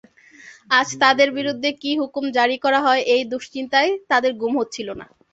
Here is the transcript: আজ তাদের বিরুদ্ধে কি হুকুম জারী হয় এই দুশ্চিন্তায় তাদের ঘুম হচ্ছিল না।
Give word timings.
আজ 0.71 0.87
তাদের 1.03 1.29
বিরুদ্ধে 1.37 1.69
কি 1.81 1.91
হুকুম 2.01 2.25
জারী 2.35 2.57
হয় 2.85 3.01
এই 3.13 3.23
দুশ্চিন্তায় 3.31 3.91
তাদের 4.11 4.31
ঘুম 4.41 4.53
হচ্ছিল 4.59 4.87
না। 4.99 5.05